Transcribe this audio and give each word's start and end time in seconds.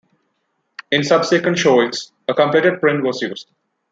In 0.89 1.03
subsequent 1.03 1.59
showings, 1.59 2.11
a 2.27 2.33
completed 2.33 2.79
print 2.81 3.03
was 3.03 3.21
used. 3.21 3.51